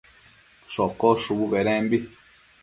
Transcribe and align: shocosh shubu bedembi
shocosh 0.75 1.21
shubu 1.27 1.45
bedembi 1.53 1.97